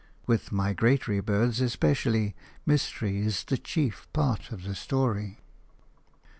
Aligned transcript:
With 0.25 0.51
migratory 0.51 1.19
birds 1.19 1.61
especially, 1.61 2.33
mystery 2.65 3.19
is 3.19 3.43
the 3.43 3.55
chief 3.59 4.07
part 4.13 4.51
of 4.51 4.63
the 4.63 4.73
story. 4.73 5.37